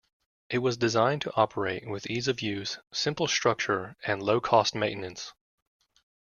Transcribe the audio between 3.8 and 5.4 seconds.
and low-cost maintenance.